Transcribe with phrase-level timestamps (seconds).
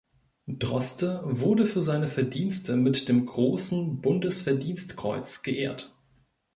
[0.47, 5.95] Droste wurde für seine Verdienste mit dem Großen Bundesverdienstkreuz geehrt.